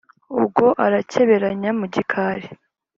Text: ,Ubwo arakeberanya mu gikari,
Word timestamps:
,Ubwo 0.37 0.65
arakeberanya 0.85 1.71
mu 1.79 1.85
gikari, 1.93 2.45